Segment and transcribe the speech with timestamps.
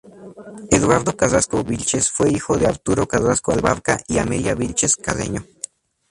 [0.71, 5.45] Eduardo Carrasco Vilches fue hijo de Arturo Carrasco Abarca y Amelia Vilches Carreño.